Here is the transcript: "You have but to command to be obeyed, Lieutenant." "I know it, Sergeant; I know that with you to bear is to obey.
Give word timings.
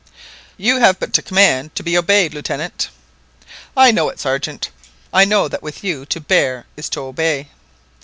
"You 0.57 0.77
have 0.79 0.99
but 0.99 1.13
to 1.13 1.21
command 1.21 1.75
to 1.75 1.83
be 1.83 1.95
obeyed, 1.95 2.33
Lieutenant." 2.33 2.89
"I 3.77 3.91
know 3.91 4.09
it, 4.09 4.19
Sergeant; 4.19 4.71
I 5.13 5.25
know 5.25 5.47
that 5.47 5.61
with 5.61 5.83
you 5.83 6.07
to 6.07 6.19
bear 6.19 6.65
is 6.75 6.89
to 6.89 7.01
obey. 7.01 7.49